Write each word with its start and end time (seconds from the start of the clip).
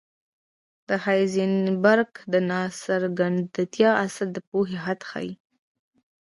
د 0.87 0.89
هایزنبرګ 1.03 2.11
ناڅرګندتیا 2.49 3.89
اصل 4.05 4.27
د 4.33 4.37
پوهې 4.49 4.77
حد 4.85 4.99
ښيي. 5.09 5.31